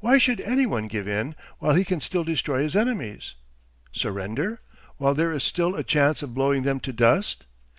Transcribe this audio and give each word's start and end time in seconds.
Why 0.00 0.16
should 0.16 0.40
any 0.40 0.64
one 0.64 0.86
give 0.86 1.06
in 1.06 1.34
while 1.58 1.74
he 1.74 1.84
can 1.84 2.00
still 2.00 2.24
destroy 2.24 2.62
his 2.62 2.74
enemies? 2.74 3.34
Surrender? 3.92 4.62
While 4.96 5.12
there 5.12 5.30
is 5.34 5.44
still 5.44 5.74
a 5.74 5.84
chance 5.84 6.22
of 6.22 6.32
blowing 6.32 6.62
them 6.62 6.80
to 6.80 6.90
dust? 6.90 7.44